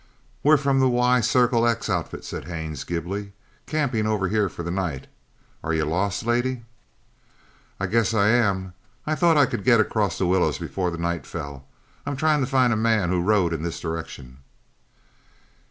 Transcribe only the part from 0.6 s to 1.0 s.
the